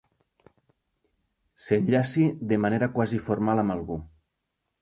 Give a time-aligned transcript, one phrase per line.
[1.65, 4.01] S'enllaci de manera quasi formal amb algú.